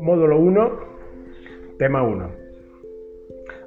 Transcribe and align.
Módulo 0.00 0.38
1, 0.38 0.70
tema 1.78 2.02
1. 2.02 2.30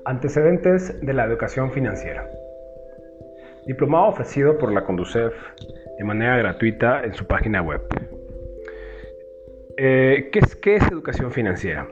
Antecedentes 0.05 0.99
de 1.01 1.13
la 1.13 1.25
educación 1.25 1.71
financiera. 1.71 2.29
Diplomado 3.65 4.07
ofrecido 4.07 4.57
por 4.57 4.73
la 4.73 4.83
Conducef 4.83 5.33
de 5.97 6.03
manera 6.03 6.37
gratuita 6.37 7.03
en 7.03 7.13
su 7.13 7.25
página 7.27 7.61
web. 7.61 7.81
Eh, 9.77 10.29
¿qué, 10.33 10.39
es, 10.39 10.55
¿Qué 10.57 10.75
es 10.75 10.87
educación 10.91 11.31
financiera? 11.31 11.87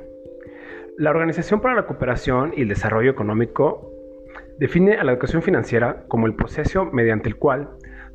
La 0.97 1.11
Organización 1.11 1.61
para 1.61 1.75
la 1.75 1.85
Cooperación 1.85 2.53
y 2.57 2.63
el 2.63 2.67
Desarrollo 2.67 3.11
Económico 3.11 3.89
define 4.57 4.95
a 4.95 5.03
la 5.03 5.13
educación 5.13 5.41
financiera 5.41 6.03
como 6.07 6.27
el 6.27 6.35
proceso 6.35 6.85
mediante 6.85 7.29
el 7.29 7.37
cual 7.37 7.69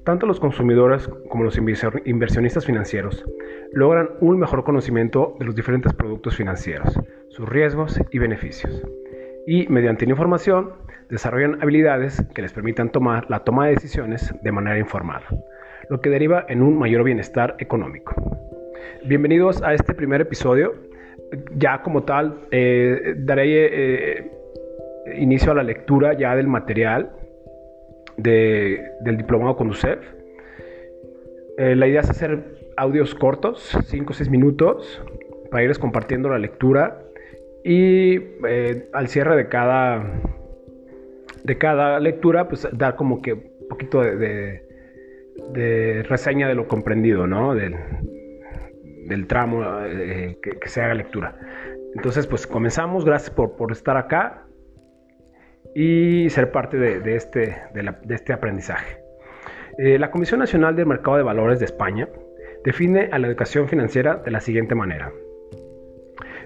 tanto 0.06 0.24
los 0.24 0.38
consumidores 0.38 1.10
como 1.28 1.42
los 1.42 1.58
inversionistas 1.58 2.64
financieros 2.64 3.24
logran 3.72 4.08
un 4.20 4.38
mejor 4.38 4.62
conocimiento 4.62 5.34
de 5.40 5.46
los 5.46 5.56
diferentes 5.56 5.92
productos 5.92 6.36
financieros, 6.36 6.96
sus 7.28 7.48
riesgos 7.48 8.00
y 8.12 8.18
beneficios. 8.20 8.84
Y 9.48 9.66
mediante 9.66 10.06
la 10.06 10.12
información 10.12 10.74
desarrollan 11.10 11.60
habilidades 11.60 12.24
que 12.36 12.42
les 12.42 12.52
permitan 12.52 12.90
tomar 12.90 13.28
la 13.28 13.40
toma 13.40 13.66
de 13.66 13.74
decisiones 13.74 14.32
de 14.42 14.52
manera 14.52 14.78
informada, 14.78 15.26
lo 15.90 16.00
que 16.00 16.08
deriva 16.08 16.46
en 16.48 16.62
un 16.62 16.78
mayor 16.78 17.02
bienestar 17.02 17.56
económico. 17.58 18.14
Bienvenidos 19.06 19.60
a 19.64 19.74
este 19.74 19.92
primer 19.92 20.20
episodio. 20.20 20.74
Ya 21.56 21.82
como 21.82 22.04
tal, 22.04 22.42
eh, 22.52 23.16
daré 23.18 24.20
eh, 24.20 24.30
inicio 25.16 25.50
a 25.50 25.56
la 25.56 25.64
lectura 25.64 26.16
ya 26.16 26.36
del 26.36 26.46
material 26.46 27.10
del 28.16 29.16
diplomado 29.16 29.56
con 29.56 29.68
UCEF. 29.68 29.98
Eh, 31.58 31.74
la 31.74 31.86
idea 31.86 32.00
es 32.00 32.10
hacer 32.10 32.72
audios 32.76 33.14
cortos, 33.14 33.76
5 33.86 34.10
o 34.10 34.14
6 34.14 34.30
minutos, 34.30 35.02
para 35.50 35.62
irles 35.62 35.78
compartiendo 35.78 36.28
la 36.28 36.38
lectura 36.38 37.02
y 37.64 38.16
eh, 38.46 38.88
al 38.92 39.08
cierre 39.08 39.36
de 39.36 39.48
cada, 39.48 40.20
de 41.44 41.58
cada 41.58 41.98
lectura, 41.98 42.48
pues 42.48 42.68
dar 42.72 42.96
como 42.96 43.22
que 43.22 43.32
un 43.32 43.68
poquito 43.68 44.02
de, 44.02 44.62
reseña 46.08 46.48
de 46.48 46.54
lo 46.54 46.68
comprendido, 46.68 47.26
¿no? 47.26 47.54
Del, 47.54 47.76
tramo 49.26 49.62
eh, 49.84 50.38
que, 50.42 50.68
se 50.68 50.82
haga 50.82 50.94
lectura. 50.94 51.38
Entonces, 51.94 52.26
pues 52.26 52.46
comenzamos. 52.46 53.04
Gracias 53.04 53.30
por, 53.30 53.56
por 53.56 53.72
estar 53.72 53.96
acá 53.96 54.45
y 55.78 56.30
ser 56.30 56.52
parte 56.52 56.78
de, 56.78 57.16
este, 57.16 57.54
de, 57.74 58.14
este, 58.14 58.32
aprendizaje. 58.32 58.96
Eh, 59.76 59.98
la 59.98 60.10
Comisión 60.10 60.40
Nacional 60.40 60.74
del 60.74 60.86
Mercado 60.86 61.18
de 61.18 61.22
Valores 61.22 61.58
de 61.58 61.66
España 61.66 62.08
define 62.64 63.10
a 63.12 63.18
la 63.18 63.26
educación 63.26 63.68
financiera 63.68 64.16
de 64.16 64.30
la 64.30 64.40
siguiente 64.40 64.74
manera. 64.74 65.12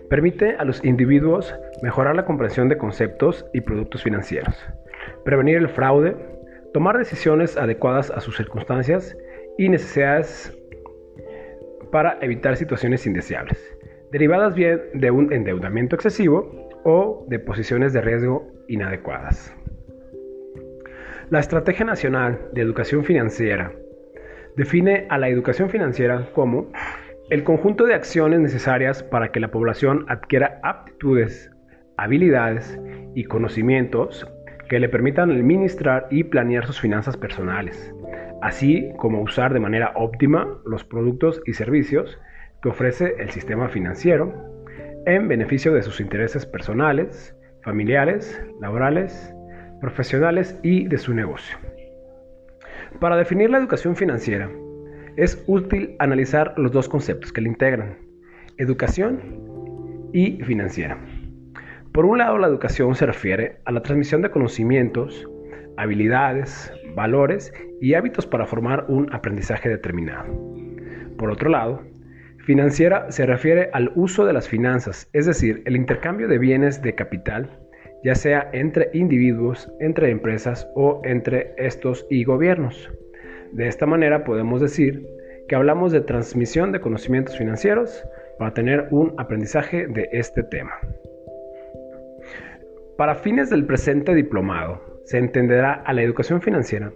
Permite 0.09 0.57
a 0.57 0.65
los 0.65 0.85
individuos 0.85 1.55
mejorar 1.81 2.17
la 2.17 2.25
comprensión 2.25 2.69
de 2.69 2.77
conceptos 2.77 3.47
y 3.55 3.61
productos 3.61 4.03
financieros, 4.03 4.57
prevenir 5.25 5.59
el 5.59 5.69
fraude, 5.69 6.17
tomar 6.75 6.99
decisiones 6.99 7.57
adecuadas 7.57 8.11
a 8.11 8.21
sus 8.21 8.37
circunstancias 8.37 9.17
y 9.59 9.69
necesidades 9.69 10.53
para 11.93 12.19
evitar 12.21 12.57
situaciones 12.57 13.07
indeseables, 13.07 13.79
derivadas 14.11 14.57
bien 14.57 14.81
de 14.95 15.13
un 15.13 15.33
endeudamiento 15.33 15.95
excesivo 15.95 16.69
o 16.83 17.25
de 17.29 17.39
posiciones 17.39 17.93
de 17.93 18.01
riesgo 18.01 18.60
inadecuadas. 18.71 19.55
La 21.31 21.39
Estrategia 21.41 21.85
Nacional 21.85 22.41
de 22.53 22.63
Educación 22.63 23.05
Financiera 23.05 23.73
define 24.57 25.07
a 25.11 25.19
la 25.19 25.29
educación 25.29 25.71
financiera 25.71 26.29
como 26.35 26.73
el 27.31 27.45
conjunto 27.45 27.85
de 27.87 27.95
acciones 27.95 28.41
necesarias 28.41 29.03
para 29.03 29.31
que 29.31 29.39
la 29.39 29.51
población 29.51 30.05
adquiera 30.09 30.59
aptitudes, 30.65 31.51
habilidades 31.97 32.81
y 33.15 33.25
conocimientos 33.25 34.27
que 34.69 34.81
le 34.81 34.89
permitan 34.89 35.31
administrar 35.31 36.09
y 36.11 36.25
planear 36.25 36.67
sus 36.67 36.81
finanzas 36.81 37.17
personales, 37.17 37.95
así 38.43 38.91
como 38.97 39.21
usar 39.21 39.53
de 39.53 39.61
manera 39.61 39.93
óptima 39.95 40.61
los 40.65 40.85
productos 40.85 41.41
y 41.47 41.53
servicios 41.53 42.19
que 42.63 42.69
ofrece 42.69 43.15
el 43.19 43.31
sistema 43.31 43.69
financiero 43.69 44.35
en 45.07 45.29
beneficio 45.29 45.73
de 45.73 45.83
sus 45.83 46.01
intereses 46.01 46.45
personales, 46.47 47.37
familiares, 47.63 48.43
laborales, 48.61 49.35
profesionales 49.81 50.59
y 50.63 50.87
de 50.89 50.99
su 50.99 51.15
negocio. 51.15 51.57
Para 52.99 53.17
definir 53.17 53.51
la 53.51 53.59
educación 53.59 53.97
financiera, 53.97 54.51
es 55.17 55.43
útil 55.47 55.97
analizar 55.99 56.55
los 56.57 56.73
dos 56.73 56.89
conceptos 56.89 57.33
que 57.33 57.41
la 57.41 57.49
integran, 57.49 57.99
educación 58.59 59.21
y 60.13 60.43
financiera. 60.43 60.99
Por 61.93 62.05
un 62.05 62.19
lado, 62.19 62.39
la 62.39 62.47
educación 62.47 62.95
se 62.95 63.07
refiere 63.07 63.59
a 63.65 63.73
la 63.73 63.83
transmisión 63.83 64.23
de 64.23 64.31
conocimientos, 64.31 65.29
habilidades, 65.77 66.73
valores 66.95 67.53
y 67.81 67.95
hábitos 67.95 68.27
para 68.27 68.47
formar 68.47 68.87
un 68.89 69.13
aprendizaje 69.13 69.69
determinado. 69.69 70.27
Por 71.17 71.31
otro 71.31 71.51
lado, 71.51 71.83
Financiera 72.45 73.11
se 73.13 73.27
refiere 73.27 73.69
al 73.75 73.93
uso 73.95 74.25
de 74.25 74.33
las 74.33 74.49
finanzas, 74.49 75.09
es 75.13 75.27
decir, 75.27 75.63
el 75.67 75.77
intercambio 75.77 76.27
de 76.27 76.39
bienes 76.39 76.81
de 76.81 76.95
capital, 76.95 77.51
ya 78.03 78.15
sea 78.15 78.49
entre 78.53 78.89
individuos, 78.95 79.71
entre 79.79 80.11
empresas 80.11 80.67
o 80.75 81.03
entre 81.05 81.53
estos 81.59 82.07
y 82.09 82.25
gobiernos. 82.25 82.91
De 83.53 83.69
esta 83.69 83.85
manera 83.85 84.25
podemos 84.25 84.63
decir 84.63 85.07
que 85.49 85.55
hablamos 85.55 85.93
de 85.93 86.01
transmisión 86.01 86.73
de 86.73 86.81
conocimientos 86.81 87.37
financieros 87.37 88.05
para 88.39 88.55
tener 88.55 88.89
un 88.91 89.13
aprendizaje 89.19 89.87
de 89.87 90.09
este 90.13 90.43
tema. 90.43 90.73
Para 92.97 93.17
fines 93.17 93.51
del 93.51 93.67
presente 93.67 94.15
diplomado, 94.15 94.81
se 95.05 95.19
entenderá 95.19 95.75
a 95.75 95.93
la 95.93 96.03
educación 96.03 96.41
financiera 96.41 96.91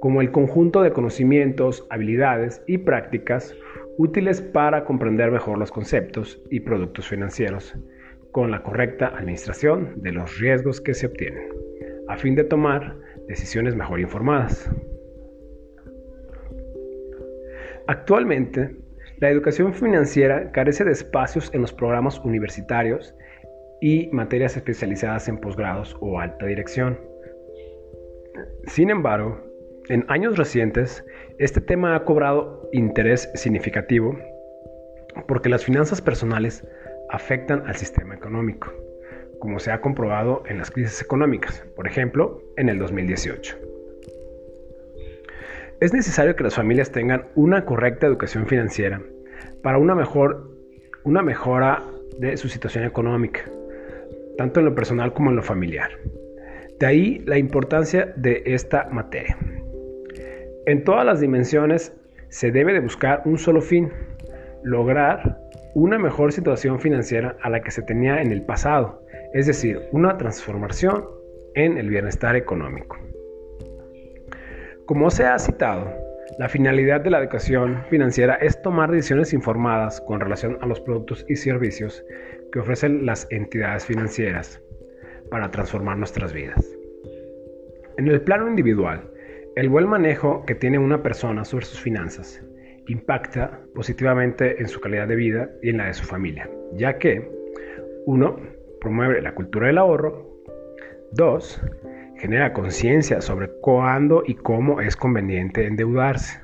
como 0.00 0.22
el 0.22 0.32
conjunto 0.32 0.82
de 0.82 0.92
conocimientos, 0.92 1.86
habilidades 1.90 2.62
y 2.66 2.78
prácticas 2.78 3.54
útiles 4.00 4.40
para 4.40 4.86
comprender 4.86 5.30
mejor 5.30 5.58
los 5.58 5.70
conceptos 5.70 6.40
y 6.50 6.60
productos 6.60 7.06
financieros, 7.06 7.74
con 8.32 8.50
la 8.50 8.62
correcta 8.62 9.08
administración 9.08 9.92
de 9.96 10.12
los 10.12 10.38
riesgos 10.38 10.80
que 10.80 10.94
se 10.94 11.04
obtienen, 11.04 11.50
a 12.08 12.16
fin 12.16 12.34
de 12.34 12.44
tomar 12.44 12.96
decisiones 13.28 13.76
mejor 13.76 14.00
informadas. 14.00 14.70
Actualmente, 17.88 18.74
la 19.18 19.28
educación 19.28 19.74
financiera 19.74 20.50
carece 20.50 20.82
de 20.84 20.92
espacios 20.92 21.52
en 21.52 21.60
los 21.60 21.72
programas 21.74 22.18
universitarios 22.20 23.14
y 23.82 24.08
materias 24.12 24.56
especializadas 24.56 25.28
en 25.28 25.36
posgrados 25.36 25.94
o 26.00 26.18
alta 26.18 26.46
dirección. 26.46 26.98
Sin 28.64 28.88
embargo, 28.88 29.42
en 29.90 30.06
años 30.08 30.38
recientes, 30.38 31.04
este 31.40 31.62
tema 31.62 31.96
ha 31.96 32.04
cobrado 32.04 32.68
interés 32.70 33.30
significativo 33.34 34.14
porque 35.26 35.48
las 35.48 35.64
finanzas 35.64 36.02
personales 36.02 36.66
afectan 37.08 37.66
al 37.66 37.76
sistema 37.76 38.14
económico, 38.14 38.70
como 39.38 39.58
se 39.58 39.72
ha 39.72 39.80
comprobado 39.80 40.42
en 40.46 40.58
las 40.58 40.70
crisis 40.70 41.00
económicas, 41.00 41.64
por 41.74 41.86
ejemplo, 41.86 42.42
en 42.58 42.68
el 42.68 42.78
2018. 42.78 43.56
Es 45.80 45.94
necesario 45.94 46.36
que 46.36 46.44
las 46.44 46.56
familias 46.56 46.92
tengan 46.92 47.24
una 47.34 47.64
correcta 47.64 48.06
educación 48.06 48.46
financiera 48.46 49.00
para 49.62 49.78
una, 49.78 49.94
mejor, 49.94 50.50
una 51.04 51.22
mejora 51.22 51.86
de 52.18 52.36
su 52.36 52.50
situación 52.50 52.84
económica, 52.84 53.40
tanto 54.36 54.60
en 54.60 54.66
lo 54.66 54.74
personal 54.74 55.14
como 55.14 55.30
en 55.30 55.36
lo 55.36 55.42
familiar. 55.42 55.90
De 56.78 56.84
ahí 56.84 57.22
la 57.24 57.38
importancia 57.38 58.12
de 58.14 58.42
esta 58.44 58.90
materia. 58.90 59.38
En 60.66 60.84
todas 60.84 61.06
las 61.06 61.20
dimensiones 61.20 61.94
se 62.28 62.50
debe 62.50 62.72
de 62.72 62.80
buscar 62.80 63.22
un 63.24 63.38
solo 63.38 63.62
fin, 63.62 63.90
lograr 64.62 65.38
una 65.74 65.98
mejor 65.98 66.32
situación 66.32 66.80
financiera 66.80 67.36
a 67.42 67.48
la 67.48 67.60
que 67.60 67.70
se 67.70 67.82
tenía 67.82 68.20
en 68.20 68.30
el 68.30 68.42
pasado, 68.42 69.02
es 69.32 69.46
decir, 69.46 69.80
una 69.92 70.18
transformación 70.18 71.04
en 71.54 71.78
el 71.78 71.88
bienestar 71.88 72.36
económico. 72.36 72.98
Como 74.84 75.10
se 75.10 75.24
ha 75.24 75.38
citado, 75.38 75.90
la 76.38 76.48
finalidad 76.48 77.00
de 77.00 77.10
la 77.10 77.20
educación 77.20 77.82
financiera 77.88 78.34
es 78.34 78.60
tomar 78.60 78.90
decisiones 78.90 79.32
informadas 79.32 80.00
con 80.02 80.20
relación 80.20 80.58
a 80.60 80.66
los 80.66 80.80
productos 80.80 81.24
y 81.28 81.36
servicios 81.36 82.04
que 82.52 82.58
ofrecen 82.58 83.06
las 83.06 83.26
entidades 83.30 83.86
financieras 83.86 84.60
para 85.30 85.50
transformar 85.50 85.96
nuestras 85.96 86.32
vidas. 86.32 86.66
En 87.96 88.08
el 88.08 88.20
plano 88.22 88.48
individual, 88.48 89.09
el 89.56 89.68
buen 89.68 89.88
manejo 89.88 90.44
que 90.46 90.54
tiene 90.54 90.78
una 90.78 91.02
persona 91.02 91.44
sobre 91.44 91.66
sus 91.66 91.80
finanzas 91.80 92.40
impacta 92.86 93.60
positivamente 93.74 94.60
en 94.60 94.68
su 94.68 94.80
calidad 94.80 95.08
de 95.08 95.16
vida 95.16 95.50
y 95.60 95.70
en 95.70 95.78
la 95.78 95.86
de 95.86 95.94
su 95.94 96.04
familia, 96.04 96.48
ya 96.74 96.98
que 96.98 97.28
1. 98.06 98.36
promueve 98.80 99.20
la 99.20 99.34
cultura 99.34 99.66
del 99.66 99.78
ahorro, 99.78 100.26
2. 101.12 101.62
genera 102.18 102.52
conciencia 102.52 103.20
sobre 103.20 103.50
cuándo 103.60 104.22
y 104.24 104.34
cómo 104.34 104.80
es 104.80 104.94
conveniente 104.94 105.66
endeudarse, 105.66 106.40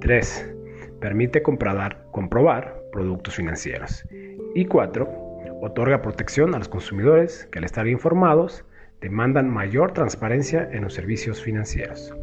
3. 0.00 0.54
Permite 1.00 1.42
comprobar, 1.42 2.06
comprobar 2.10 2.78
productos 2.92 3.36
financieros. 3.36 4.06
Y 4.54 4.66
4. 4.66 5.08
Otorga 5.62 6.02
protección 6.02 6.54
a 6.54 6.58
los 6.58 6.68
consumidores 6.68 7.46
que 7.50 7.58
al 7.58 7.64
estar 7.64 7.86
informados 7.86 8.65
demandan 9.00 9.50
mayor 9.50 9.92
transparencia 9.92 10.68
en 10.72 10.82
los 10.82 10.94
servicios 10.94 11.42
financieros. 11.42 12.14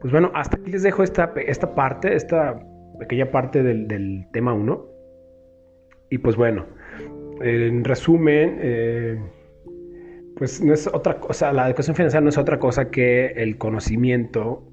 pues 0.00 0.12
bueno, 0.12 0.30
hasta 0.34 0.56
aquí 0.56 0.70
les 0.70 0.82
dejo 0.82 1.02
esta, 1.02 1.32
esta 1.46 1.74
parte, 1.74 2.14
esta 2.14 2.60
pequeña 2.98 3.30
parte 3.30 3.62
del, 3.62 4.26
tema 4.32 4.52
1. 4.52 4.86
Y 6.10 6.18
pues 6.18 6.36
bueno, 6.36 6.66
en 7.40 7.84
resumen, 7.84 8.58
eh, 8.60 9.18
pues 10.36 10.62
no 10.62 10.72
es 10.72 10.86
otra 10.86 11.20
cosa, 11.20 11.52
la 11.52 11.66
educación 11.66 11.96
financiera 11.96 12.22
no 12.22 12.30
es 12.30 12.38
otra 12.38 12.58
cosa 12.58 12.90
que 12.90 13.26
el 13.36 13.58
conocimiento 13.58 14.64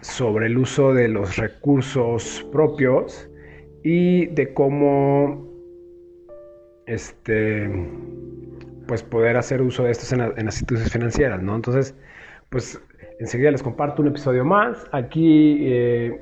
sobre 0.00 0.46
el 0.46 0.58
uso 0.58 0.92
de 0.92 1.08
los 1.08 1.36
recursos 1.36 2.46
propios 2.52 3.28
y 3.82 4.26
de 4.26 4.52
cómo 4.52 5.48
este 6.86 7.70
pues 8.86 9.02
poder 9.02 9.36
hacer 9.36 9.62
uso 9.62 9.84
de 9.84 9.90
estos 9.90 10.12
en, 10.12 10.18
las 10.20 10.36
instituciones 10.56 10.92
financieras, 10.92 11.42
¿no? 11.42 11.54
Entonces, 11.54 11.94
pues 12.50 12.80
enseguida 13.18 13.50
les 13.50 13.62
comparto 13.62 14.02
un 14.02 14.08
episodio 14.08 14.44
más. 14.44 14.84
Aquí 14.92 15.58
eh, 15.60 16.20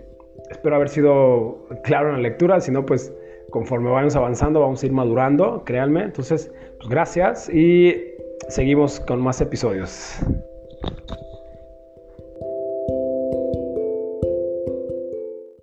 espero 0.50 0.76
haber 0.76 0.88
sido 0.88 1.66
claro 1.84 2.10
en 2.10 2.16
la 2.16 2.28
lectura, 2.28 2.60
si 2.60 2.70
no, 2.70 2.84
pues 2.84 3.12
conforme 3.50 3.90
vayamos 3.90 4.16
avanzando 4.16 4.60
vamos 4.60 4.82
a 4.82 4.86
ir 4.86 4.92
madurando, 4.92 5.62
créanme. 5.64 6.04
Entonces, 6.04 6.52
pues 6.78 6.88
gracias 6.88 7.48
y 7.48 7.96
seguimos 8.48 9.00
con 9.00 9.20
más 9.20 9.40
episodios. 9.40 10.20